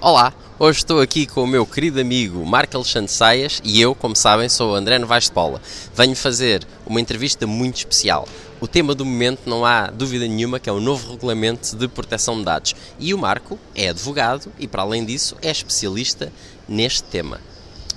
Olá, 0.00 0.32
hoje 0.60 0.78
estou 0.78 1.00
aqui 1.00 1.26
com 1.26 1.42
o 1.42 1.46
meu 1.46 1.66
querido 1.66 2.00
amigo 2.00 2.46
Marco 2.46 2.76
Alexandre 2.76 3.10
Saias 3.10 3.60
e 3.64 3.80
eu, 3.80 3.96
como 3.96 4.14
sabem, 4.14 4.48
sou 4.48 4.70
o 4.70 4.74
André 4.76 4.96
Novaes 4.96 5.24
de 5.24 5.32
Paula. 5.32 5.60
Venho 5.92 6.14
fazer 6.14 6.64
uma 6.86 7.00
entrevista 7.00 7.48
muito 7.48 7.78
especial. 7.78 8.28
O 8.60 8.68
tema 8.68 8.94
do 8.94 9.04
momento 9.04 9.40
não 9.46 9.66
há 9.66 9.88
dúvida 9.88 10.24
nenhuma 10.24 10.60
que 10.60 10.70
é 10.70 10.72
o 10.72 10.78
novo 10.78 11.10
regulamento 11.10 11.74
de 11.74 11.88
proteção 11.88 12.38
de 12.38 12.44
dados. 12.44 12.76
E 12.96 13.12
o 13.12 13.18
Marco 13.18 13.58
é 13.74 13.88
advogado 13.88 14.52
e, 14.56 14.68
para 14.68 14.82
além 14.82 15.04
disso, 15.04 15.36
é 15.42 15.50
especialista 15.50 16.32
neste 16.68 17.02
tema. 17.02 17.40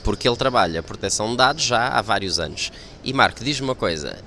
Porque 0.04 0.28
ele 0.28 0.36
trabalha 0.36 0.82
proteção 0.82 1.30
de 1.30 1.38
dados 1.38 1.64
já 1.64 1.88
há 1.88 2.02
vários 2.02 2.40
anos. 2.40 2.72
E 3.04 3.14
Marco, 3.14 3.44
diz-me 3.44 3.68
uma 3.68 3.76
coisa: 3.76 4.18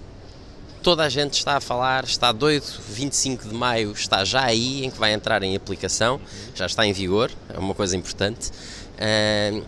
toda 0.85 1.03
a 1.03 1.09
gente 1.09 1.33
está 1.33 1.57
a 1.57 1.61
falar, 1.61 2.05
está 2.05 2.31
doido, 2.31 2.67
25 2.91 3.49
de 3.49 3.55
maio 3.55 3.93
está 3.93 4.23
já 4.23 4.45
aí, 4.45 4.85
em 4.85 4.91
que 4.91 4.99
vai 4.99 5.15
entrar 5.15 5.43
em 5.43 5.57
aplicação, 5.57 6.21
já 6.55 6.67
está 6.67 6.87
em 6.87 6.93
vigor, 6.93 7.31
é 7.49 7.59
uma 7.59 7.75
coisa 7.75 7.97
importante. 7.97 8.51
Uh, 8.51 9.65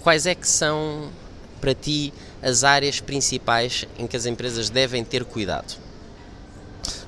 quais 0.00 0.26
é 0.26 0.34
que 0.34 0.46
são, 0.46 1.08
para 1.60 1.72
ti, 1.72 2.12
as 2.42 2.64
áreas 2.64 2.98
principais 3.00 3.86
em 3.96 4.08
que 4.08 4.16
as 4.16 4.26
empresas 4.26 4.68
devem 4.68 5.04
ter 5.04 5.24
cuidado? 5.24 5.76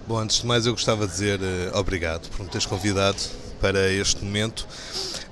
Bom, 0.06 0.18
antes 0.18 0.38
de 0.38 0.46
mais 0.46 0.64
eu 0.64 0.72
gostava 0.72 1.04
de 1.04 1.12
dizer 1.12 1.40
uh, 1.40 1.76
obrigado 1.76 2.30
por 2.30 2.44
me 2.44 2.48
teres 2.48 2.64
convidado 2.64 3.18
para 3.60 3.90
este 3.90 4.24
momento. 4.24 4.68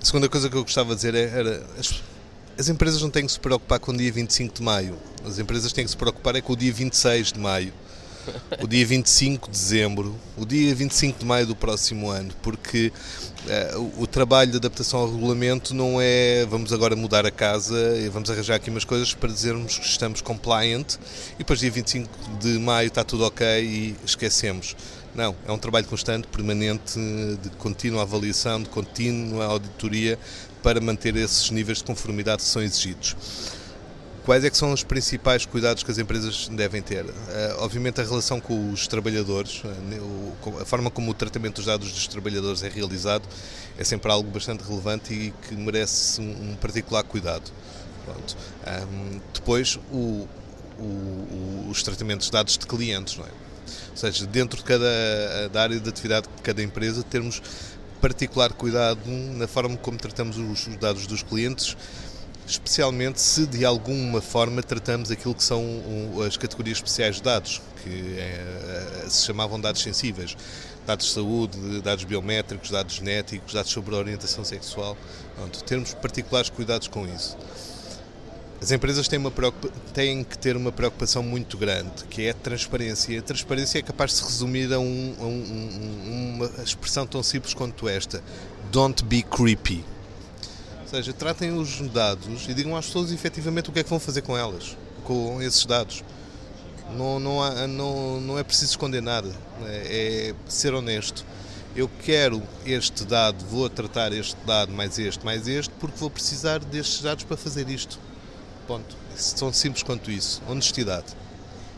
A 0.03 0.05
segunda 0.05 0.29
coisa 0.29 0.51
que 0.51 0.57
eu 0.57 0.63
gostava 0.63 0.91
de 0.91 0.97
dizer 0.97 1.15
é, 1.15 1.27
era 1.27 1.65
as, 1.79 2.03
as 2.59 2.69
empresas 2.69 3.01
não 3.01 3.09
têm 3.09 3.25
que 3.25 3.31
se 3.31 3.39
preocupar 3.39 3.79
com 3.79 3.93
o 3.93 3.97
dia 3.97 4.11
25 4.11 4.53
de 4.53 4.63
maio, 4.65 4.99
as 5.25 5.39
empresas 5.39 5.73
têm 5.73 5.85
que 5.85 5.91
se 5.93 5.97
preocupar 5.97 6.35
é 6.35 6.41
com 6.41 6.55
o 6.55 6.57
dia 6.57 6.73
26 6.73 7.33
de 7.33 7.39
maio 7.39 7.73
o 8.63 8.67
dia 8.67 8.85
25 8.87 9.51
de 9.51 9.53
dezembro, 9.53 10.15
o 10.37 10.45
dia 10.45 10.75
25 10.75 11.21
de 11.21 11.25
maio 11.25 11.47
do 11.47 11.57
próximo 11.57 12.11
ano, 12.11 12.33
porque 12.43 12.93
uh, 13.75 13.79
o, 13.97 14.03
o, 14.03 14.07
trabalho 14.07 14.51
de 14.51 14.57
adaptação 14.57 15.01
ao 15.01 15.11
regulamento 15.13 15.75
não 15.75 15.99
é 16.01 16.47
vamos 16.47 16.73
agora 16.73 16.97
mudar 16.97 17.27
a 17.27 17.31
casa 17.31 17.97
e 17.97 18.09
vamos 18.09 18.31
arranjar 18.31 18.57
aqui 18.57 18.71
umas 18.71 18.85
coisas 18.85 19.15
para 19.15 19.29
dizermos 19.29 19.79
que 19.79 19.87
estamos 19.87 20.21
compliant 20.21 20.95
e 21.35 21.39
depois 21.39 21.61
dia 21.61 21.71
25 21.71 22.09
de 22.41 22.59
maio 22.59 22.89
está 22.89 23.05
tudo 23.05 23.25
ok 23.25 23.47
e 23.63 23.97
esquecemos. 24.05 24.77
Não, 25.15 25.35
é 25.49 25.53
um 25.53 25.57
trabalho 25.57 25.87
constante, 25.87 26.29
permanente, 26.29 27.01
de 27.43 27.49
contínua 27.57 28.03
avaliação, 28.03 28.63
de 28.63 28.69
contínua 28.69 29.47
auditoria 29.47 30.19
para 30.63 30.79
manter 30.79 31.17
esses 31.17 31.51
níveis 31.51 31.79
de 31.79 31.85
conformidade 31.85 32.43
que 32.43 32.49
são 32.49 32.61
exigidos. 32.61 33.17
Quais 34.27 34.43
é 34.43 34.51
que 34.51 34.57
são 34.57 34.73
os 34.73 34.83
principais 34.83 35.47
cuidados 35.47 35.85
que 35.85 35.91
as 35.93 35.99
empresas 35.99 36.49
devem 36.49 36.83
ter? 36.83 37.05
Uh, 37.05 37.13
obviamente 37.59 38.01
a 38.01 38.05
relação 38.05 38.41
com 38.41 38.73
os 38.73 38.89
trabalhadores, 38.89 39.63
uh, 39.63 40.61
a 40.61 40.65
forma 40.65 40.91
como 40.91 41.13
o 41.13 41.15
tratamento 41.15 41.57
dos 41.57 41.67
dados 41.67 41.93
dos 41.93 42.09
trabalhadores 42.09 42.61
é 42.65 42.69
realizado 42.69 43.23
é 43.79 43.85
sempre 43.85 44.11
algo 44.11 44.29
bastante 44.29 44.65
relevante 44.65 45.15
e 45.15 45.31
que 45.47 45.55
merece 45.55 46.21
um, 46.21 46.57
particular 46.57 47.05
cuidado. 47.05 47.53
Um, 48.67 49.21
depois 49.33 49.79
o, 49.93 50.27
o, 50.77 51.69
os 51.71 51.85
tratamentos 51.85 52.27
de 52.27 52.33
dados 52.33 52.59
de 52.59 52.67
clientes, 52.67 53.17
não 53.17 53.27
é? 53.27 53.31
Ou 53.93 53.97
seja, 53.97 54.27
dentro 54.27 54.59
de 54.59 54.65
cada 54.65 55.49
da 55.53 55.63
área 55.63 55.79
de 55.79 55.89
atividade 55.89 56.27
de 56.35 56.43
cada 56.43 56.61
empresa 56.65 57.01
termos 57.05 57.41
particular 58.01 58.53
cuidado 58.53 59.01
na 59.07 59.47
forma 59.47 59.77
como 59.77 59.97
tratamos 59.97 60.37
os 60.37 60.67
dados 60.77 61.07
dos 61.07 61.23
clientes 61.23 61.77
especialmente 62.47 63.21
se 63.21 63.47
de 63.47 63.65
alguma 63.65 64.21
forma 64.21 64.63
tratamos 64.63 65.11
aquilo 65.11 65.35
que 65.35 65.43
são 65.43 65.65
as 66.27 66.37
categorias 66.37 66.79
especiais 66.79 67.17
de 67.17 67.23
dados, 67.23 67.61
que 67.83 68.17
é, 68.19 69.07
se 69.09 69.27
chamavam 69.27 69.61
dados 69.61 69.83
sensíveis. 69.83 70.37
Dados 70.87 71.07
de 71.07 71.13
saúde, 71.15 71.81
dados 71.83 72.05
biométricos, 72.05 72.71
dados 72.71 72.95
genéticos, 72.95 73.53
dados 73.53 73.73
sobre 73.73 73.97
a 73.97 73.99
orientação 73.99 74.45
sexual. 74.45 74.97
Pronto, 75.35 75.65
termos 75.65 75.95
particulares 75.95 76.49
cuidados 76.49 76.87
com 76.87 77.09
isso. 77.09 77.37
As 78.61 78.71
empresas 78.71 79.07
têm, 79.07 79.21
têm, 79.93 80.25
que 80.25 80.39
ter 80.39 80.57
uma 80.57 80.73
preocupação 80.73 81.23
muito 81.23 81.59
grande, 81.59 82.05
que 82.09 82.27
é 82.27 82.31
a 82.31 82.35
transparência. 82.35 83.19
A 83.19 83.23
transparência 83.23 83.81
é 83.81 83.83
capaz 83.83 84.13
de 84.13 84.19
se 84.19 84.25
resumir 84.25 84.73
a, 84.73 84.79
um, 84.79 85.15
a 85.19 85.25
um, 85.25 86.37
uma 86.37 86.63
expressão 86.63 87.07
tão 87.07 87.23
simples 87.23 87.53
quanto 87.53 87.89
esta: 87.89 88.23
Don't 88.71 89.05
be 89.05 89.23
creepy. 89.23 89.85
Ou 90.87 90.91
seja, 90.91 91.13
tratem 91.13 91.51
os 91.51 91.81
dados 91.91 92.49
e 92.49 92.55
digam 92.55 92.77
às 92.77 92.87
pessoas 92.87 93.11
efetivamente 93.11 93.69
o 93.69 93.73
que 93.73 93.81
é 93.81 93.83
que 93.83 93.91
vão 93.91 93.99
fazer 93.99 94.23
com 94.23 94.39
elas, 94.39 94.77
com 95.03 95.43
esses 95.43 95.67
dados. 95.67 96.05
Não, 96.97 97.19
não, 97.19 97.43
há, 97.43 97.67
não, 97.67 98.21
não 98.21 98.39
é 98.39 98.45
preciso 98.45 98.71
esconder 98.71 99.03
nada, 99.03 99.29
é, 99.65 100.31
é 100.31 100.35
ser 100.49 100.73
honesto. 100.75 101.25
Eu 101.75 101.91
quero 102.05 102.41
este 102.65 103.05
dado, 103.05 103.45
vou 103.47 103.69
tratar 103.69 104.13
este 104.13 104.37
dado 104.47 104.73
mais 104.73 104.97
este, 104.97 105.25
mais 105.25 105.49
este, 105.49 105.75
porque 105.81 105.99
vou 105.99 106.09
precisar 106.09 106.61
destes 106.61 107.03
dados 107.03 107.25
para 107.25 107.37
fazer 107.37 107.69
isto. 107.69 107.99
Ponto. 108.69 108.97
São 109.17 109.53
simples 109.53 109.83
quanto 109.83 110.09
isso. 110.09 110.41
Honestidade. 110.49 111.07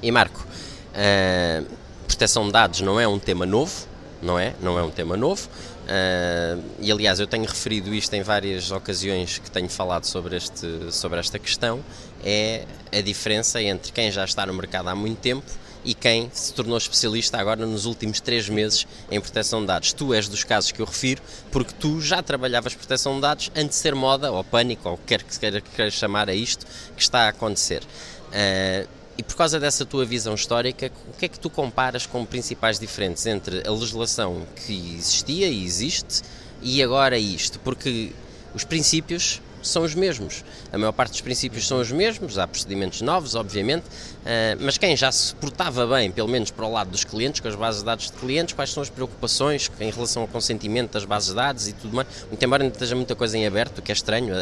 E 0.02 0.12
Marco, 0.12 0.46
uh, 0.92 1.66
proteção 2.06 2.44
de 2.44 2.52
dados 2.52 2.82
não 2.82 3.00
é 3.00 3.08
um 3.08 3.18
tema 3.18 3.46
novo, 3.46 3.86
não 4.20 4.38
é? 4.38 4.54
Não 4.60 4.78
é 4.78 4.82
um 4.82 4.90
tema 4.90 5.16
novo. 5.16 5.48
Uh, 5.88 6.62
e 6.80 6.92
aliás, 6.92 7.18
eu 7.18 7.26
tenho 7.26 7.46
referido 7.46 7.94
isto 7.94 8.12
em 8.12 8.22
várias 8.22 8.70
ocasiões 8.70 9.38
que 9.38 9.50
tenho 9.50 9.70
falado 9.70 10.04
sobre, 10.04 10.36
este, 10.36 10.92
sobre 10.92 11.18
esta 11.18 11.38
questão: 11.38 11.82
é 12.22 12.66
a 12.92 13.00
diferença 13.00 13.62
entre 13.62 13.90
quem 13.90 14.10
já 14.10 14.24
está 14.24 14.44
no 14.44 14.52
mercado 14.52 14.88
há 14.88 14.94
muito 14.94 15.18
tempo 15.18 15.50
e 15.84 15.94
quem 15.94 16.28
se 16.34 16.52
tornou 16.52 16.76
especialista 16.76 17.38
agora 17.38 17.64
nos 17.64 17.86
últimos 17.86 18.20
três 18.20 18.48
meses 18.48 18.86
em 19.10 19.18
proteção 19.18 19.60
de 19.60 19.68
dados. 19.68 19.92
Tu 19.94 20.12
és 20.12 20.28
dos 20.28 20.44
casos 20.44 20.70
que 20.72 20.80
eu 20.80 20.86
refiro, 20.86 21.22
porque 21.50 21.72
tu 21.72 22.00
já 22.02 22.22
trabalhavas 22.22 22.74
proteção 22.74 23.14
de 23.14 23.22
dados 23.22 23.50
antes 23.56 23.76
de 23.78 23.82
ser 23.82 23.94
moda 23.94 24.30
ou 24.30 24.44
pânico, 24.44 24.90
ou 24.90 24.98
quer 25.06 25.22
que 25.22 25.38
queira, 25.38 25.62
queira 25.62 25.90
chamar 25.90 26.28
a 26.28 26.34
isto 26.34 26.66
que 26.94 27.02
está 27.02 27.20
a 27.20 27.28
acontecer. 27.28 27.82
Uh, 28.28 28.97
e 29.18 29.22
por 29.24 29.34
causa 29.34 29.58
dessa 29.58 29.84
tua 29.84 30.06
visão 30.06 30.32
histórica, 30.32 30.92
o 31.12 31.18
que 31.18 31.24
é 31.24 31.28
que 31.28 31.40
tu 31.40 31.50
comparas 31.50 32.06
com 32.06 32.24
principais 32.24 32.78
diferentes 32.78 33.26
entre 33.26 33.66
a 33.66 33.70
legislação 33.72 34.46
que 34.64 34.94
existia 34.96 35.48
e 35.48 35.64
existe 35.64 36.22
e 36.62 36.80
agora 36.80 37.18
isto? 37.18 37.58
Porque 37.58 38.12
os 38.54 38.62
princípios 38.62 39.42
são 39.60 39.82
os 39.82 39.92
mesmos. 39.92 40.44
A 40.72 40.78
maior 40.78 40.92
parte 40.92 41.10
dos 41.10 41.20
princípios 41.20 41.66
são 41.66 41.80
os 41.80 41.90
mesmos, 41.90 42.38
há 42.38 42.46
procedimentos 42.46 43.00
novos, 43.00 43.34
obviamente, 43.34 43.86
eh, 44.24 44.56
mas 44.60 44.78
quem 44.78 44.96
já 44.96 45.10
se 45.10 45.34
portava 45.34 45.84
bem, 45.84 46.12
pelo 46.12 46.28
menos 46.28 46.52
para 46.52 46.64
o 46.64 46.72
lado 46.72 46.90
dos 46.90 47.02
clientes, 47.02 47.40
com 47.40 47.48
as 47.48 47.56
bases 47.56 47.80
de 47.80 47.86
dados 47.86 48.06
de 48.06 48.12
clientes, 48.12 48.54
quais 48.54 48.70
são 48.70 48.84
as 48.84 48.88
preocupações 48.88 49.68
em 49.80 49.90
relação 49.90 50.22
ao 50.22 50.28
consentimento 50.28 50.92
das 50.92 51.04
bases 51.04 51.30
de 51.30 51.34
dados 51.34 51.66
e 51.66 51.72
tudo 51.72 51.96
mais, 51.96 52.06
muito 52.28 52.40
embora 52.40 52.62
ainda 52.62 52.72
esteja 52.72 52.94
muita 52.94 53.16
coisa 53.16 53.36
em 53.36 53.48
aberto, 53.48 53.78
o 53.78 53.82
que 53.82 53.90
é 53.90 53.94
estranho, 53.94 54.32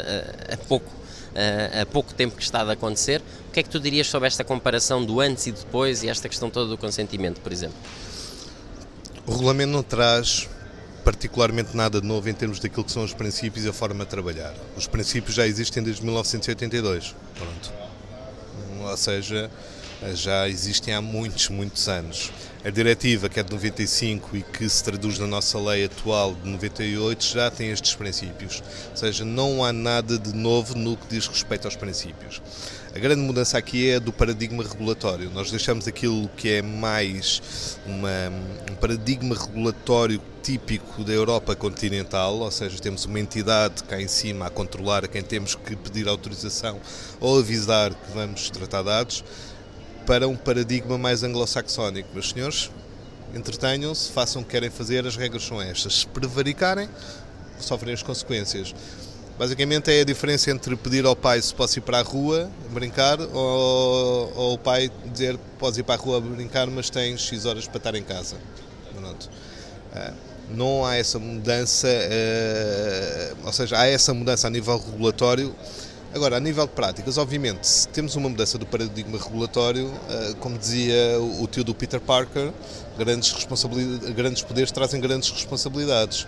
a, 0.53 0.57
pouco 0.69 1.06
há 1.81 1.87
pouco 1.87 2.15
tempo 2.15 2.37
que 2.37 2.43
está 2.43 2.63
a 2.63 2.73
acontecer. 2.73 3.23
O 3.49 3.53
que 3.53 3.61
é 3.61 3.63
que 3.63 3.69
tu 3.69 3.79
dirias 3.79 4.07
sobre 4.07 4.27
esta 4.27 4.45
comparação 4.45 5.05
do 5.05 5.21
antes 5.21 5.47
e 5.47 5.53
depois 5.53 6.03
e 6.03 6.09
esta 6.09 6.29
questão 6.29 6.51
toda 6.51 6.69
do 6.69 6.79
consentimento, 6.79 7.41
por 7.41 7.53
exemplo? 7.53 7.77
O 9.27 9.33
regulamento 9.33 9.73
não 9.73 9.83
traz 9.83 10.49
particularmente 11.05 11.77
nada 11.77 12.01
de 12.01 12.07
novo 12.07 12.29
em 12.29 12.35
termos 12.35 12.59
daquilo 12.59 12.85
que 12.85 12.91
são 12.91 13.05
os 13.05 13.15
princípios 13.15 13.65
e 13.65 13.69
a 13.69 13.73
forma 13.73 14.05
de 14.05 14.11
trabalhar. 14.11 14.53
Os 14.77 14.89
princípios 14.89 15.37
já 15.37 15.47
existem 15.47 15.83
desde 15.83 16.03
1982. 16.03 17.15
Pronto. 17.39 17.73
Ou 18.89 18.97
seja, 18.97 19.51
já 20.15 20.49
existem 20.49 20.95
há 20.95 21.01
muitos, 21.01 21.49
muitos 21.49 21.89
anos. 21.89 22.31
A 22.65 22.71
diretiva, 22.71 23.29
que 23.29 23.39
é 23.39 23.43
de 23.43 23.53
95 23.53 24.37
e 24.37 24.43
que 24.43 24.69
se 24.69 24.83
traduz 24.83 25.19
na 25.19 25.27
nossa 25.27 25.59
lei 25.59 25.85
atual 25.85 26.35
de 26.35 26.49
98, 26.49 27.25
já 27.25 27.51
tem 27.51 27.71
estes 27.71 27.95
princípios. 27.95 28.63
Ou 28.91 28.97
seja, 28.97 29.25
não 29.25 29.65
há 29.65 29.73
nada 29.73 30.19
de 30.19 30.35
novo 30.35 30.77
no 30.77 30.97
que 30.97 31.07
diz 31.09 31.27
respeito 31.27 31.67
aos 31.67 31.77
princípios. 31.77 32.43
A 32.95 32.99
grande 32.99 33.21
mudança 33.21 33.57
aqui 33.57 33.91
é 33.91 34.01
do 34.01 34.13
paradigma 34.13 34.65
regulatório. 34.65 35.31
Nós 35.31 35.51
deixamos 35.51 35.87
aquilo 35.87 36.29
que 36.37 36.55
é 36.55 36.63
mais 36.63 37.79
uma, 37.87 38.33
um 38.73 38.75
paradigma 38.75 39.37
regulatório 39.37 40.21
típico 40.43 41.05
da 41.05 41.13
Europa 41.13 41.55
continental, 41.55 42.39
ou 42.39 42.51
seja, 42.51 42.79
temos 42.79 43.05
uma 43.05 43.21
entidade 43.21 43.85
cá 43.85 44.01
em 44.01 44.09
cima 44.09 44.47
a 44.47 44.51
controlar 44.51 45.05
a 45.05 45.09
quem 45.09 45.23
temos 45.23 45.55
que 45.55 45.77
pedir 45.77 46.09
autorização 46.09 46.81
ou 47.21 47.39
avisar 47.39 47.93
que 47.93 48.13
vamos 48.13 48.49
tratar 48.51 48.83
dados 48.83 49.23
para 50.07 50.29
um 50.29 50.37
paradigma 50.37 50.97
mais 50.97 51.25
anglo-saxónico. 51.25 52.09
Meus 52.15 52.31
senhores, 52.31 52.71
entretenham-se, 53.35 54.13
façam 54.13 54.41
o 54.41 54.45
que 54.45 54.53
querem 54.53 54.71
fazer, 54.71 55.05
as 55.05 55.17
regras 55.17 55.45
são 55.45 55.61
estas. 55.61 56.01
Se 56.01 56.07
prevaricarem, 56.07 56.89
sofrem 57.59 57.93
as 57.93 58.03
consequências. 58.03 58.73
Basicamente 59.39 59.91
é 59.91 60.01
a 60.01 60.05
diferença 60.05 60.51
entre 60.51 60.75
pedir 60.77 61.05
ao 61.05 61.15
pai 61.15 61.43
se 61.43 61.55
posso 61.55 61.79
ir 61.79 61.83
para 61.83 61.99
a 61.99 62.03
rua 62.03 62.51
brincar 62.71 63.21
ou, 63.21 64.33
ou 64.35 64.55
o 64.55 64.59
pai 64.59 64.91
dizer 65.13 65.39
podes 65.59 65.79
ir 65.79 65.83
para 65.83 66.01
a 66.01 66.03
rua 66.03 66.21
brincar, 66.21 66.67
mas 66.69 66.89
tens 66.89 67.21
X 67.21 67.45
horas 67.45 67.67
para 67.67 67.77
estar 67.77 67.95
em 67.95 68.03
casa. 68.03 68.37
Pronto. 68.95 69.29
Ah, 69.93 70.13
não 70.49 70.87
há 70.87 70.95
essa 70.95 71.19
mudança, 71.19 71.87
ah, 71.89 73.35
ou 73.45 73.53
seja, 73.53 73.79
há 73.79 73.87
essa 73.87 74.15
mudança 74.15 74.47
a 74.47 74.51
nível 74.51 74.79
regulatório 74.79 75.55
Agora, 76.17 76.39
a 76.39 76.41
nível 76.41 76.67
de 76.67 76.73
práticas, 76.73 77.19
obviamente, 77.19 77.67
se 77.67 77.87
temos 77.89 78.17
uma 78.17 78.31
mudança 78.31 78.57
do 78.57 78.65
paradigma 78.65 79.19
regulatório, 79.19 79.93
eh, 80.09 80.35
como 80.41 80.57
dizia 80.57 81.21
o 81.21 81.47
tio 81.47 81.63
do 81.63 81.75
Peter 81.75 82.01
Parker, 82.01 82.53
grandes, 82.97 83.47
grandes 84.15 84.43
poderes 84.43 84.73
trazem 84.73 84.99
grandes 84.99 85.31
responsabilidades. 85.31 86.27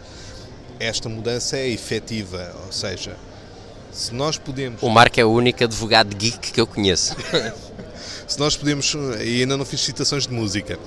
esta 0.78 1.08
mudança 1.08 1.56
é 1.56 1.66
efetiva, 1.70 2.54
ou 2.66 2.70
seja, 2.70 3.16
se 3.90 4.14
nós 4.14 4.36
podemos. 4.36 4.82
O 4.82 4.90
Marco 4.90 5.18
é 5.18 5.24
o 5.24 5.30
único 5.30 5.64
advogado 5.64 6.14
geek 6.14 6.52
que 6.52 6.60
eu 6.60 6.66
conheço. 6.66 7.16
se 8.28 8.38
nós 8.38 8.56
podemos, 8.56 8.94
e 9.24 9.40
ainda 9.40 9.56
não 9.56 9.64
fiz 9.64 9.80
citações 9.80 10.26
de 10.26 10.34
música, 10.34 10.78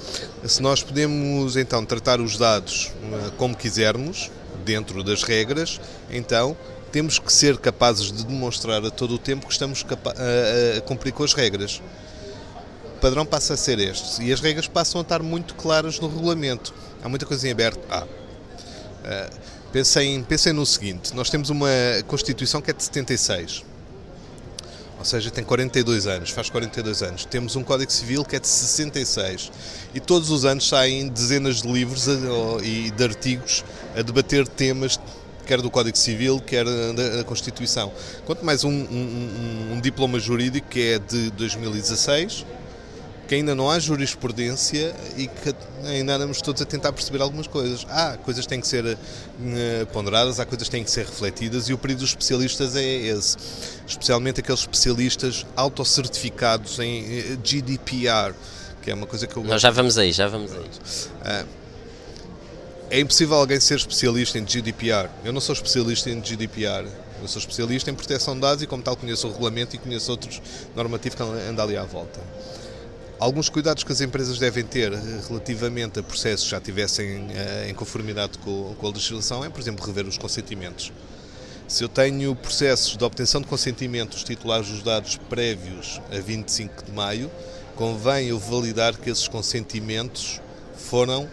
se 0.45 0.61
nós 0.61 0.83
podemos 0.83 1.57
então 1.57 1.83
tratar 1.83 2.21
os 2.21 2.37
dados 2.37 2.91
eh, 3.01 3.31
como 3.35 3.57
quisermos, 3.57 4.29
dentro 4.63 5.03
das 5.03 5.23
regras, 5.23 5.79
então 6.09 6.55
temos 6.91 7.19
que 7.19 7.31
ser 7.31 7.57
capazes 7.57 8.11
de 8.11 8.25
demonstrar 8.25 8.85
a 8.85 8.91
todo 8.91 9.15
o 9.15 9.17
tempo 9.17 9.47
que 9.47 9.53
estamos 9.53 9.85
a, 9.89 10.77
a 10.77 10.81
cumprir 10.81 11.13
com 11.13 11.23
as 11.23 11.33
regras. 11.33 11.81
O 12.95 12.99
padrão 13.01 13.25
passa 13.25 13.53
a 13.53 13.57
ser 13.57 13.79
este 13.79 14.21
e 14.23 14.31
as 14.31 14.39
regras 14.39 14.67
passam 14.67 14.99
a 14.99 15.01
estar 15.01 15.23
muito 15.23 15.55
claras 15.55 15.99
no 15.99 16.07
regulamento. 16.07 16.73
Há 17.03 17.09
muita 17.09 17.25
coisa 17.25 17.47
em 17.47 17.51
aberto. 17.51 17.79
Ah, 17.89 18.07
pensem, 19.71 20.21
pensem 20.23 20.53
no 20.53 20.65
seguinte: 20.65 21.15
nós 21.15 21.29
temos 21.29 21.49
uma 21.49 21.69
Constituição 22.07 22.61
que 22.61 22.69
é 22.69 22.73
de 22.73 22.83
76 22.83 23.71
ou 25.01 25.05
seja, 25.05 25.31
tem 25.31 25.43
42 25.43 26.05
anos, 26.05 26.29
faz 26.29 26.47
42 26.51 27.01
anos. 27.01 27.25
Temos 27.25 27.55
um 27.55 27.63
Código 27.63 27.91
Civil 27.91 28.23
que 28.23 28.35
é 28.35 28.39
de 28.39 28.47
66 28.47 29.51
e 29.95 29.99
todos 29.99 30.29
os 30.29 30.45
anos 30.45 30.67
saem 30.67 31.07
dezenas 31.07 31.63
de 31.63 31.67
livros 31.67 32.05
e 32.63 32.91
de 32.91 33.03
artigos 33.03 33.65
a 33.97 34.03
debater 34.03 34.47
temas 34.47 34.99
quer 35.51 35.61
do 35.61 35.69
Código 35.69 35.97
Civil, 35.97 36.39
quer 36.39 36.63
da 36.63 37.25
Constituição. 37.25 37.91
Quanto 38.25 38.45
mais 38.45 38.63
um, 38.63 38.69
um, 38.71 39.73
um 39.73 39.81
diploma 39.81 40.17
jurídico 40.17 40.69
que 40.69 40.93
é 40.93 40.99
de 40.99 41.29
2016 41.31 42.45
que 43.27 43.35
ainda 43.35 43.53
não 43.53 43.69
há 43.69 43.77
jurisprudência 43.77 44.93
e 45.17 45.27
que 45.27 45.55
ainda 45.85 46.15
andamos 46.15 46.41
todos 46.41 46.61
a 46.61 46.65
tentar 46.65 46.91
perceber 46.91 47.21
algumas 47.21 47.47
coisas. 47.47 47.85
Há 47.89 48.17
coisas 48.17 48.45
que 48.45 48.49
têm 48.49 48.59
que 48.59 48.67
ser 48.67 48.83
uh, 48.85 48.97
ponderadas, 49.91 50.39
há 50.39 50.45
coisas 50.45 50.67
que 50.67 50.71
têm 50.71 50.83
que 50.83 50.91
ser 50.91 51.05
refletidas 51.05 51.67
e 51.69 51.73
o 51.73 51.77
período 51.77 51.99
dos 51.99 52.09
especialistas 52.09 52.75
é 52.75 52.83
esse. 52.83 53.37
Especialmente 53.87 54.39
aqueles 54.39 54.61
especialistas 54.61 55.45
autocertificados 55.55 56.79
em 56.79 57.03
eh, 57.05 57.37
GDPR, 57.43 58.33
que 58.81 58.91
é 58.91 58.93
uma 58.93 59.07
coisa 59.07 59.27
que 59.27 59.35
eu 59.35 59.43
Nós 59.43 59.61
já 59.61 59.71
vamos 59.71 59.97
aí, 59.97 60.11
já 60.11 60.27
vamos 60.27 60.51
aí. 60.51 60.59
Uh, 60.59 61.60
é 62.91 62.99
impossível 62.99 63.37
alguém 63.37 63.57
ser 63.57 63.75
especialista 63.75 64.37
em 64.37 64.45
GDPR. 64.45 65.09
Eu 65.23 65.31
não 65.31 65.39
sou 65.39 65.53
especialista 65.53 66.09
em 66.09 66.21
GDPR. 66.21 66.85
Eu 67.21 67.27
sou 67.27 67.39
especialista 67.39 67.89
em 67.89 67.95
proteção 67.95 68.35
de 68.35 68.41
dados 68.41 68.61
e, 68.61 68.67
como 68.67 68.83
tal, 68.83 68.97
conheço 68.97 69.27
o 69.27 69.31
regulamento 69.31 69.77
e 69.77 69.79
conheço 69.79 70.11
outros 70.11 70.41
normativos 70.75 71.15
que 71.15 71.23
andam 71.23 71.65
ali 71.65 71.77
à 71.77 71.83
volta. 71.85 72.19
Alguns 73.17 73.47
cuidados 73.47 73.85
que 73.85 73.91
as 73.93 74.01
empresas 74.01 74.37
devem 74.39 74.65
ter 74.65 74.91
relativamente 74.91 75.99
a 75.99 76.03
processos 76.03 76.43
que 76.43 76.51
já 76.51 76.59
tivessem 76.59 77.27
eh, 77.33 77.67
em 77.69 77.73
conformidade 77.73 78.37
com, 78.39 78.75
a 78.81 78.87
legislação 78.89 79.45
é, 79.45 79.49
por 79.49 79.61
exemplo, 79.61 79.85
rever 79.85 80.05
os 80.05 80.17
consentimentos. 80.17 80.91
Se 81.69 81.85
eu 81.85 81.87
tenho 81.87 82.35
processos 82.35 82.97
de 82.97 83.03
obtenção 83.05 83.39
de 83.39 83.47
consentimentos 83.47 84.21
titulares 84.21 84.67
dos 84.67 84.83
dados 84.83 85.15
prévios 85.29 86.01
a 86.11 86.19
25 86.19 86.83
de 86.83 86.91
maio, 86.91 87.31
convém 87.77 88.27
eu 88.27 88.39
validar 88.39 88.97
que 88.97 89.09
esses 89.09 89.29
consentimentos 89.29 90.41
foram, 90.75 91.29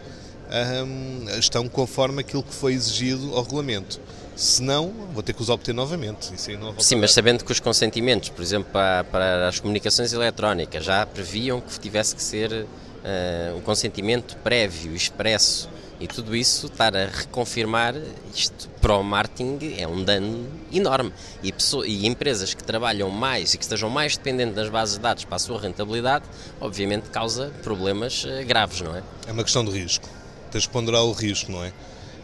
estão 1.38 1.68
conforme 1.68 2.20
aquilo 2.20 2.42
que 2.42 2.54
foi 2.54 2.72
exigido 2.72 3.34
ao 3.34 3.42
regulamento. 3.42 4.00
Se 4.34 4.62
não, 4.62 4.92
vou 5.12 5.22
ter 5.22 5.32
que 5.32 5.42
os 5.42 5.48
obter 5.48 5.74
novamente. 5.74 6.30
Sim, 6.78 6.96
mas 6.96 7.12
sabendo 7.12 7.44
que 7.44 7.50
os 7.50 7.58
consentimentos, 7.58 8.28
por 8.28 8.40
exemplo, 8.40 8.70
para, 8.72 9.02
para, 9.02 9.48
as 9.48 9.58
comunicações 9.58 10.12
eletrónicas, 10.12 10.84
já 10.84 11.04
previam 11.04 11.60
que 11.60 11.78
tivesse 11.80 12.14
que 12.14 12.22
ser 12.22 12.52
uh, 12.52 13.56
um 13.56 13.60
consentimento 13.60 14.36
prévio, 14.36 14.94
expresso, 14.94 15.68
e 16.00 16.06
tudo 16.06 16.36
isso, 16.36 16.66
estar 16.66 16.96
a 16.96 17.06
reconfirmar 17.06 17.96
isto 18.32 18.68
para 18.80 18.94
o 18.94 19.02
marketing 19.02 19.74
é 19.76 19.88
um 19.88 20.04
dano 20.04 20.46
enorme. 20.72 21.12
E, 21.42 21.50
pessoas, 21.50 21.88
e 21.88 22.06
empresas 22.06 22.54
que 22.54 22.62
trabalham 22.62 23.10
mais 23.10 23.54
e 23.54 23.58
que 23.58 23.64
estejam 23.64 23.90
mais 23.90 24.16
dependentes 24.16 24.54
das 24.54 24.68
bases 24.68 24.94
de 24.94 25.00
dados 25.00 25.24
para 25.24 25.34
a 25.34 25.40
sua 25.40 25.60
rentabilidade, 25.60 26.24
obviamente 26.60 27.10
causa 27.10 27.52
problemas 27.64 28.22
uh, 28.22 28.46
graves, 28.46 28.80
não 28.80 28.94
é? 28.94 29.02
É 29.26 29.32
uma 29.32 29.42
questão 29.42 29.64
de 29.64 29.72
risco. 29.72 30.08
Tens 30.50 30.62
de 30.62 30.68
ponderar 30.70 31.02
o 31.02 31.12
risco, 31.12 31.52
não 31.52 31.64
é? 31.64 31.68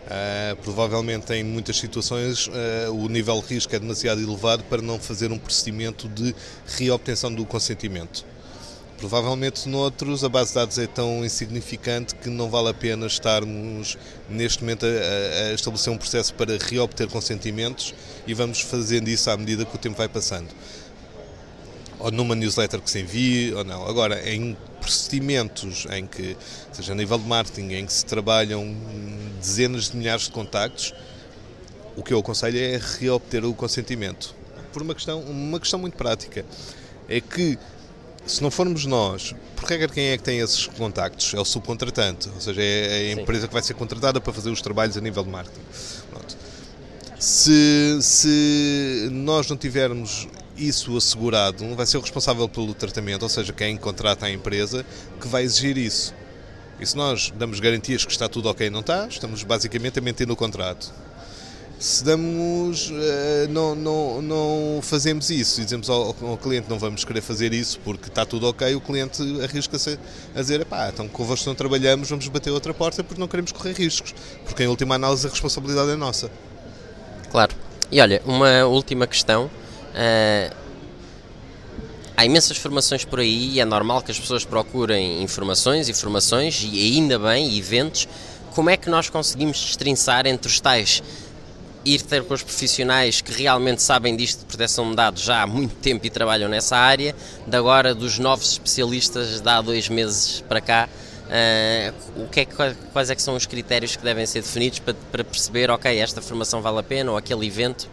Uh, 0.05 0.57
provavelmente 0.57 1.33
em 1.33 1.43
muitas 1.43 1.79
situações 1.79 2.47
uh, 2.47 2.93
o 2.93 3.09
nível 3.09 3.41
de 3.41 3.55
risco 3.55 3.75
é 3.75 3.79
demasiado 3.79 4.21
elevado 4.21 4.63
para 4.65 4.83
não 4.83 4.99
fazer 4.99 5.33
um 5.33 5.39
procedimento 5.39 6.09
de 6.09 6.35
reobtenção 6.77 7.33
do 7.35 7.47
consentimento. 7.47 8.23
Provavelmente 8.99 9.67
noutros 9.67 10.23
a 10.23 10.29
base 10.29 10.51
de 10.51 10.55
dados 10.57 10.79
é 10.79 10.87
tão 10.87 11.25
insignificante 11.25 12.15
que 12.17 12.29
não 12.29 12.51
vale 12.51 12.69
a 12.69 12.75
pena 12.75 13.07
estarmos 13.07 13.97
neste 14.29 14.63
momento 14.63 14.85
a, 14.85 15.49
a 15.49 15.53
estabelecer 15.55 15.93
um 15.93 15.97
processo 15.97 16.35
para 16.35 16.59
reobter 16.59 17.09
consentimentos 17.09 17.95
e 18.27 18.35
vamos 18.35 18.61
fazendo 18.61 19.09
isso 19.09 19.31
à 19.31 19.37
medida 19.39 19.65
que 19.65 19.75
o 19.75 19.79
tempo 19.79 19.97
vai 19.97 20.09
passando. 20.09 20.49
Ou 22.05 22.11
numa 22.13 22.35
newsletter 22.35 22.83
que 22.83 22.91
se 22.91 23.01
envie 23.01 23.55
ou 23.55 23.65
não. 23.65 23.87
Agora, 23.87 24.29
em 24.29 24.55
procedimentos 24.79 25.87
em 25.91 26.07
que, 26.07 26.37
seja 26.71 26.93
a 26.93 26.95
nível 26.95 27.17
de 27.17 27.27
marketing, 27.27 27.73
em 27.73 27.87
que 27.87 27.93
se 27.95 28.05
trabalham 28.05 28.77
dezenas 29.41 29.91
de 29.91 29.97
milhares 29.97 30.25
de 30.25 30.31
contactos, 30.31 30.93
o 31.97 32.03
que 32.03 32.13
eu 32.13 32.19
aconselho 32.19 32.59
é 32.59 32.79
reobter 32.99 33.43
o 33.47 33.55
consentimento. 33.55 34.35
Por 34.71 34.83
uma 34.83 34.95
questão, 34.95 35.21
uma 35.21 35.59
questão 35.59 35.81
muito 35.81 35.97
prática. 35.97 36.45
É 37.09 37.23
que 37.23 37.59
se 38.27 38.43
não 38.43 38.51
formos 38.51 38.85
nós, 38.85 39.35
por 39.57 39.67
regra 39.67 39.89
quem 39.89 40.09
é 40.09 40.19
que 40.19 40.23
tem 40.23 40.41
esses 40.41 40.67
contactos? 40.67 41.33
É 41.33 41.41
o 41.41 41.45
subcontratante, 41.45 42.29
ou 42.29 42.41
seja, 42.41 42.63
é 42.63 42.97
a 42.97 43.13
empresa 43.13 43.43
Sim. 43.43 43.49
que 43.49 43.53
vai 43.55 43.63
ser 43.63 43.75
contratada 43.75 44.21
para 44.21 44.33
fazer 44.33 44.51
os 44.51 44.61
trabalhos 44.61 44.99
a 44.99 45.01
nível 45.01 45.25
de 45.25 45.31
marketing. 45.31 45.63
Se, 47.19 47.99
se 48.03 49.09
nós 49.11 49.49
não 49.49 49.57
tivermos 49.57 50.29
isso 50.57 50.97
assegurado, 50.97 51.75
vai 51.75 51.87
ser 51.87 51.99
o 51.99 52.01
responsável 52.01 52.49
pelo 52.49 52.75
tratamento, 52.75 53.23
ou 53.23 53.29
seja, 53.29 53.53
quem 53.53 53.77
contrata 53.77 54.27
a 54.27 54.31
empresa, 54.31 54.85
que 55.21 55.29
vai 55.29 55.43
exigir 55.43 55.77
isso. 55.77 56.15
E 56.81 56.87
se 56.87 56.97
nós 56.97 57.33
damos 57.37 57.61
garantias 57.61 58.05
que 58.05 58.13
está 58.13 58.29
tudo 58.29 58.49
ok 58.49 58.69
não 58.71 58.81
está, 58.81 59.07
estamos 59.07 59.43
basicamente 59.43 59.99
a 59.99 60.03
mentir 60.03 60.27
no 60.27 60.37
contrato. 60.37 60.93
Se 61.79 62.05
damos, 62.05 62.91
eh, 62.93 63.47
não, 63.51 63.75
não, 63.75 64.23
não 64.23 64.81
fazemos 64.81 65.29
isso 65.29 65.61
e 65.61 65.65
dizemos 65.65 65.91
ao, 65.91 66.17
ao, 66.23 66.39
cliente 66.39 66.71
não 66.71 66.79
vamos 66.79 67.05
querer 67.05 67.21
fazer 67.21 67.53
isso 67.53 67.79
porque 67.81 68.09
está 68.09 68.25
tudo 68.25 68.49
ok, 68.49 68.75
o 68.75 68.81
cliente 68.81 69.23
arrisca-se 69.43 69.99
a 70.35 70.41
dizer, 70.41 70.65
pá, 70.65 70.89
então 70.89 71.09
convosco 71.09 71.49
não 71.49 71.55
trabalhamos, 71.55 72.09
vamos 72.09 72.27
bater 72.29 72.51
outra 72.51 72.73
porta 72.73 73.03
porque 73.03 73.21
não 73.21 73.29
queremos 73.29 73.51
correr 73.53 73.73
riscos, 73.73 74.15
porque 74.45 74.63
em 74.63 74.69
última 74.69 74.95
análise 74.95 75.27
a 75.27 75.31
responsabilidade 75.31 75.91
é 75.91 75.97
nossa. 75.97 76.31
Claro. 77.31 77.55
E 77.91 78.01
olha, 78.01 78.23
uma 78.25 78.65
última 78.65 79.07
questão 79.07 79.51
Uh, 79.95 80.55
há 82.17 82.25
imensas 82.25 82.57
formações 82.57 83.05
por 83.05 83.21
aí 83.21 83.53
e 83.53 83.61
é 83.61 83.65
normal 83.65 84.03
que 84.03 84.11
as 84.11 84.19
pessoas 84.19 84.45
procurem 84.45 85.23
informações, 85.23 85.89
informações 85.89 86.67
e 86.71 86.97
ainda 86.97 87.19
bem, 87.19 87.57
eventos. 87.57 88.09
Como 88.53 88.71
é 88.71 88.77
que 88.77 88.89
nós 88.89 89.09
conseguimos 89.09 89.59
destrinçar 89.59 90.27
entre 90.27 90.49
os 90.49 90.61
tais 90.61 91.03
ir 91.85 92.01
ter 92.01 92.25
com 92.25 92.35
os 92.35 92.43
profissionais 92.43 93.21
que 93.21 93.33
realmente 93.33 93.83
sabem 93.83 94.17
disto 94.17 94.41
de 94.41 94.47
proteção 94.47 94.89
de 94.91 94.97
dados 94.97 95.23
já 95.23 95.43
há 95.43 95.47
muito 95.47 95.75
tempo 95.77 96.07
e 96.07 96.11
trabalham 96.11 96.49
nessa 96.49 96.77
área, 96.77 97.15
de 97.47 97.57
agora 97.57 97.95
dos 97.95 98.19
novos 98.19 98.53
especialistas 98.53 99.41
de 99.41 99.49
há 99.49 99.61
dois 99.61 99.89
meses 99.89 100.43
para 100.49 100.61
cá, 100.61 100.89
uh, 101.27 102.23
o 102.23 102.29
que 102.29 102.41
é, 102.41 102.47
quais 102.47 103.11
é 103.11 103.15
que 103.15 103.23
são 103.23 103.37
os 103.37 103.45
critérios 103.45 103.97
que 103.97 104.03
devem 104.03 104.25
ser 104.25 104.41
definidos 104.41 104.79
para, 104.79 104.95
para 105.13 105.25
perceber, 105.25 105.71
ok, 105.71 105.99
esta 105.99 106.23
formação 106.23 106.63
vale 106.63 106.79
a 106.79 106.83
pena 106.83 107.11
ou 107.11 107.17
aquele 107.17 107.47
evento? 107.47 107.89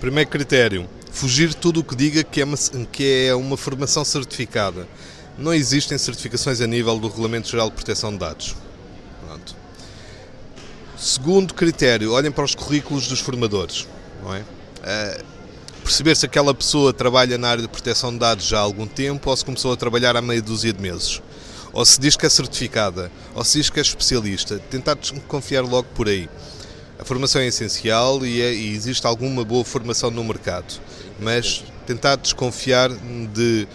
Primeiro 0.00 0.30
critério, 0.30 0.88
fugir 1.10 1.54
tudo 1.54 1.80
o 1.80 1.84
que 1.84 1.94
diga 1.94 2.22
que 2.22 2.40
é, 2.40 2.44
uma, 2.44 2.56
que 2.90 3.26
é 3.26 3.34
uma 3.34 3.56
formação 3.56 4.04
certificada. 4.04 4.86
Não 5.38 5.54
existem 5.54 5.96
certificações 5.96 6.60
a 6.60 6.66
nível 6.66 6.98
do 6.98 7.08
Regulamento 7.08 7.48
Geral 7.48 7.68
de 7.68 7.74
Proteção 7.74 8.12
de 8.12 8.18
Dados. 8.18 8.54
Pronto. 9.26 9.56
Segundo 10.96 11.54
critério, 11.54 12.12
olhem 12.12 12.30
para 12.30 12.44
os 12.44 12.54
currículos 12.54 13.08
dos 13.08 13.20
formadores. 13.20 13.86
Não 14.22 14.34
é? 14.34 14.40
Uh, 14.40 15.24
perceber 15.82 16.14
se 16.16 16.26
aquela 16.26 16.54
pessoa 16.54 16.92
trabalha 16.92 17.38
na 17.38 17.48
área 17.48 17.62
de 17.62 17.68
proteção 17.68 18.12
de 18.12 18.18
dados 18.18 18.46
já 18.46 18.58
há 18.58 18.62
algum 18.62 18.86
tempo 18.86 19.30
ou 19.30 19.36
se 19.36 19.44
começou 19.44 19.72
a 19.72 19.76
trabalhar 19.76 20.16
há 20.16 20.22
meia 20.22 20.42
dúzia 20.42 20.72
de 20.72 20.80
meses. 20.80 21.22
Ou 21.72 21.84
se 21.84 22.00
diz 22.00 22.16
que 22.16 22.26
é 22.26 22.28
certificada, 22.28 23.10
ou 23.34 23.44
se 23.44 23.58
diz 23.58 23.70
que 23.70 23.78
é 23.78 23.82
especialista. 23.82 24.58
Tentar 24.70 24.96
confiar 25.28 25.62
logo 25.62 25.88
por 25.94 26.08
aí. 26.08 26.28
A 27.00 27.04
formação 27.04 27.40
é 27.40 27.46
essencial 27.46 28.26
e, 28.26 28.42
é, 28.42 28.52
e 28.52 28.74
existe 28.74 29.06
alguma 29.06 29.42
boa 29.42 29.64
formação 29.64 30.10
no 30.10 30.22
mercado, 30.22 30.74
mas 31.18 31.64
tentar 31.86 32.16
desconfiar 32.16 32.90
de 33.32 33.66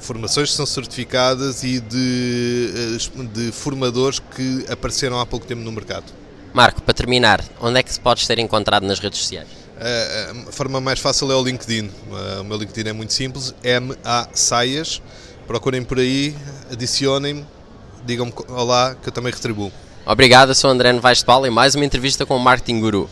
formações 0.00 0.50
que 0.50 0.56
são 0.56 0.66
certificadas 0.66 1.62
e 1.62 1.78
de, 1.78 2.72
eh, 2.74 3.22
de 3.32 3.52
formadores 3.52 4.18
que 4.18 4.66
apareceram 4.68 5.20
há 5.20 5.24
pouco 5.26 5.46
tempo 5.46 5.62
no 5.62 5.70
mercado. 5.70 6.06
Marco, 6.52 6.82
para 6.82 6.94
terminar, 6.94 7.44
onde 7.60 7.78
é 7.78 7.82
que 7.82 7.92
se 7.92 8.00
pode 8.00 8.24
ser 8.24 8.40
encontrado 8.40 8.84
nas 8.84 8.98
redes 8.98 9.20
sociais? 9.20 9.46
A 10.48 10.50
forma 10.50 10.80
mais 10.80 10.98
fácil 10.98 11.30
é 11.30 11.36
o 11.36 11.44
LinkedIn. 11.44 11.88
O 12.40 12.44
meu 12.44 12.58
LinkedIn 12.58 12.88
é 12.88 12.92
muito 12.92 13.12
simples, 13.12 13.54
MA 13.62 14.28
Saias. 14.32 15.00
Procurem 15.46 15.84
por 15.84 16.00
aí, 16.00 16.34
adicionem-me, 16.72 17.46
digam-me 18.04 18.32
olá 18.48 18.96
que 19.00 19.08
eu 19.08 19.12
também 19.12 19.32
retribuo. 19.32 19.70
Obrigado, 20.10 20.54
sou 20.54 20.70
André 20.70 20.90
Novaes 20.90 21.18
de 21.18 21.24
Paula 21.26 21.46
e 21.46 21.50
mais 21.50 21.74
uma 21.74 21.84
entrevista 21.84 22.24
com 22.24 22.34
o 22.34 22.40
Marketing 22.40 22.80
Guru. 22.80 23.10